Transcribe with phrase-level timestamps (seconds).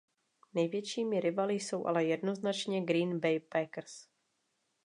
[0.53, 4.07] Největšími rivaly jsou ale jednoznačně Green Bay Packers.